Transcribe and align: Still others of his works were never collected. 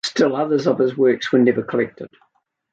Still 0.03 0.35
others 0.35 0.65
of 0.65 0.79
his 0.79 0.97
works 0.97 1.31
were 1.31 1.37
never 1.37 1.61
collected. 1.61 2.09